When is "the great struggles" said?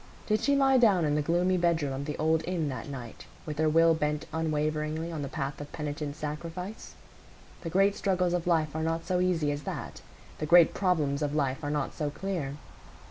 7.61-8.33